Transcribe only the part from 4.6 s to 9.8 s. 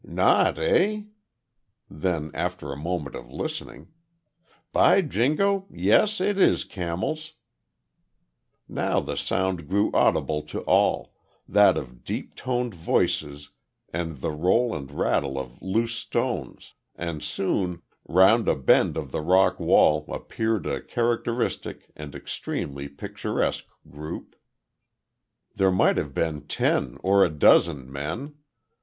"By Jingo, yes it is camels." Now the sound